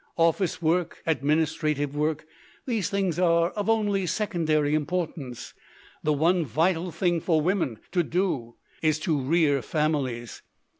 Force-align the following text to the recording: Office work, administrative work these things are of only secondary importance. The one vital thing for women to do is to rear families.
Office 0.17 0.63
work, 0.63 1.03
administrative 1.05 1.95
work 1.95 2.25
these 2.65 2.89
things 2.89 3.19
are 3.19 3.51
of 3.51 3.69
only 3.69 4.07
secondary 4.07 4.73
importance. 4.73 5.53
The 6.01 6.11
one 6.11 6.43
vital 6.43 6.89
thing 6.91 7.21
for 7.21 7.39
women 7.39 7.77
to 7.91 8.01
do 8.01 8.55
is 8.81 8.97
to 9.01 9.21
rear 9.21 9.61
families. 9.61 10.41